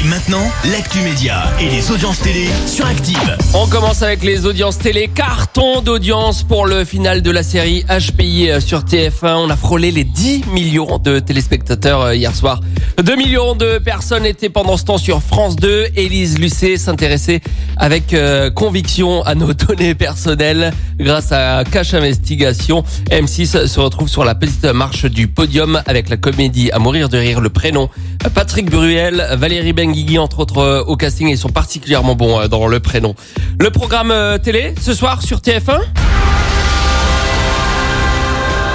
Et 0.00 0.06
maintenant, 0.06 0.44
l'actu 0.70 1.00
média 1.00 1.42
et 1.60 1.68
les 1.68 1.90
audiences 1.90 2.20
télé 2.20 2.46
sur 2.66 2.86
Active. 2.86 3.36
On 3.52 3.66
commence 3.66 4.02
avec 4.02 4.22
les 4.22 4.46
audiences 4.46 4.78
télé. 4.78 5.08
Carton 5.12 5.80
d'audience 5.80 6.44
pour 6.44 6.66
le 6.66 6.84
final 6.84 7.20
de 7.20 7.30
la 7.32 7.42
série 7.42 7.84
HPI 7.88 8.60
sur 8.60 8.80
TF1. 8.80 9.34
On 9.38 9.50
a 9.50 9.56
frôlé 9.56 9.90
les 9.90 10.04
10 10.04 10.46
millions 10.52 10.98
de 10.98 11.18
téléspectateurs 11.18 12.02
euh, 12.02 12.14
hier 12.14 12.34
soir. 12.34 12.60
2 13.02 13.16
millions 13.16 13.54
de 13.54 13.78
personnes 13.78 14.24
étaient 14.24 14.50
pendant 14.50 14.76
ce 14.76 14.84
temps 14.84 14.98
sur 14.98 15.20
France 15.20 15.56
2. 15.56 15.86
Élise 15.96 16.38
Lucet 16.38 16.76
s'intéressait 16.76 17.40
avec 17.76 18.14
euh, 18.14 18.50
conviction 18.50 19.22
à 19.22 19.34
nos 19.34 19.52
données 19.52 19.96
personnelles 19.96 20.72
grâce 20.98 21.32
à 21.32 21.64
Cache 21.64 21.94
Investigation. 21.94 22.84
M6 23.10 23.66
se 23.66 23.80
retrouve 23.80 24.08
sur 24.08 24.24
la 24.24 24.36
petite 24.36 24.64
marche 24.66 25.06
du 25.06 25.26
podium 25.26 25.82
avec 25.86 26.08
la 26.08 26.16
comédie 26.16 26.70
à 26.70 26.78
mourir 26.78 27.08
de 27.08 27.18
rire 27.18 27.40
le 27.40 27.48
prénom. 27.48 27.88
Patrick 28.34 28.70
Bruel, 28.70 29.26
Valérie 29.38 29.72
Entre 30.18 30.40
autres 30.40 30.58
euh, 30.58 30.84
au 30.84 30.96
casting 30.96 31.28
ils 31.28 31.38
sont 31.38 31.48
particulièrement 31.48 32.14
bons 32.14 32.40
euh, 32.40 32.48
dans 32.48 32.66
le 32.66 32.78
prénom. 32.78 33.14
Le 33.58 33.70
programme 33.70 34.10
euh, 34.10 34.36
télé 34.36 34.74
ce 34.80 34.92
soir 34.92 35.22
sur 35.22 35.38
TF1 35.38 35.80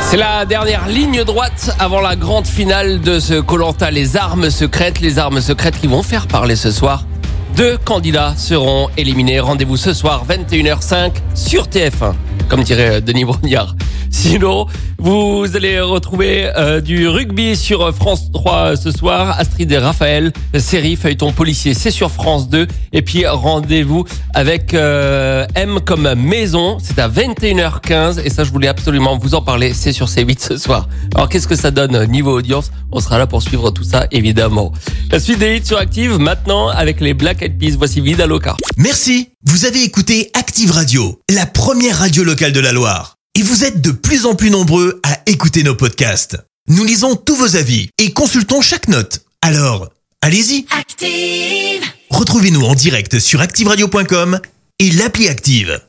c'est 0.10 0.18
la 0.18 0.46
dernière 0.46 0.88
ligne 0.88 1.24
droite 1.24 1.76
avant 1.80 2.02
la 2.02 2.16
grande 2.16 2.48
finale 2.48 3.00
de 3.00 3.20
ce 3.20 3.40
Colanta 3.40 3.92
les 3.92 4.18
armes 4.18 4.50
secrètes, 4.50 5.02
les 5.02 5.20
armes 5.20 5.40
secrètes 5.40 5.80
qui 5.80 5.88
vont 5.88 6.04
faire 6.04 6.28
parler 6.28 6.56
ce 6.56 6.72
soir. 6.72 7.06
Deux 7.56 7.78
candidats 7.78 8.34
seront 8.36 8.90
éliminés. 8.98 9.40
Rendez-vous 9.40 9.78
ce 9.78 9.94
soir 9.94 10.26
21h05 10.28 11.12
sur 11.36 11.68
TF1, 11.68 12.14
comme 12.48 12.64
dirait 12.64 13.02
Denis 13.02 13.26
Brognard. 13.26 13.76
Sinon, 14.24 14.68
vous 15.00 15.46
allez 15.54 15.82
retrouver 15.82 16.50
euh, 16.56 16.80
du 16.80 17.10
rugby 17.10 17.58
sur 17.58 17.94
France 17.94 18.32
3 18.32 18.78
ce 18.78 18.90
soir. 18.90 19.38
Astrid 19.38 19.70
et 19.70 19.78
Raphaël, 19.78 20.32
série 20.58 20.96
feuilleton 20.96 21.34
policier, 21.34 21.74
c'est 21.74 21.92
sur 21.92 22.10
France 22.10 22.48
2. 22.48 22.66
Et 22.94 23.02
puis 23.02 23.28
rendez-vous 23.28 24.06
avec 24.34 24.74
euh, 24.74 25.46
M 25.56 25.80
comme 25.86 26.14
maison, 26.14 26.78
c'est 26.82 27.00
à 27.00 27.10
21h15. 27.10 28.22
Et 28.24 28.30
ça, 28.30 28.46
je 28.46 28.52
voulais 28.52 28.70
absolument 28.70 29.18
vous 29.18 29.36
en 29.36 29.42
parler, 29.42 29.74
c'est 29.74 29.92
sur 29.92 30.08
C8 30.08 30.40
ce 30.40 30.58
soir. 30.58 30.88
Alors 31.16 31.28
qu'est-ce 31.28 31.50
que 31.50 31.58
ça 31.58 31.72
donne 31.72 31.94
euh, 31.94 32.06
niveau 32.06 32.32
audience? 32.32 32.72
On 32.94 33.02
sera 33.02 33.18
là 33.18 33.28
pour 33.28 33.42
suivre 33.42 33.72
tout 33.72 33.84
ça, 33.84 34.08
évidemment. 34.12 34.72
La 35.12 35.20
suite 35.20 35.40
des 35.40 35.58
hits 35.58 35.66
sur 35.66 35.78
Active, 35.78 36.18
maintenant 36.18 36.70
avec 36.70 37.02
les 37.02 37.14
Black 37.14 37.42
Eyed 37.42 37.60
Peas. 37.60 37.76
Voici 37.78 38.00
Vida 38.00 38.26
Loca. 38.26 38.56
Merci. 38.78 39.32
Vous 39.46 39.66
avez 39.66 39.84
écouté 39.84 40.32
Active 40.34 40.72
Radio, 40.72 41.20
la 41.30 41.46
première 41.46 42.00
radio 42.00 42.24
locale 42.24 42.54
de 42.54 42.62
la 42.62 42.72
Loire. 42.72 43.18
Et 43.36 43.42
vous 43.42 43.64
êtes 43.64 43.82
de 43.82 43.90
plus 43.90 44.28
en 44.28 44.36
plus 44.36 44.52
nombreux 44.52 45.00
à 45.02 45.18
écouter 45.26 45.64
nos 45.64 45.74
podcasts. 45.74 46.38
Nous 46.68 46.84
lisons 46.84 47.16
tous 47.16 47.36
vos 47.36 47.56
avis 47.56 47.90
et 47.98 48.14
consultons 48.14 48.62
chaque 48.62 48.88
note. 48.88 49.22
Alors, 49.42 49.90
allez-y. 50.22 50.68
Active. 50.70 51.84
Retrouvez-nous 52.12 52.62
en 52.62 52.76
direct 52.76 53.18
sur 53.18 53.42
activeradio.com 53.42 54.40
et 54.78 54.92
l'appli 54.92 55.30
Active. 55.30 55.82